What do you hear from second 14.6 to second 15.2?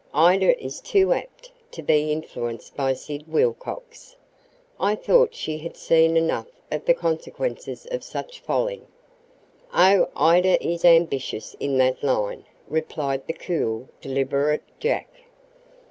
Jack.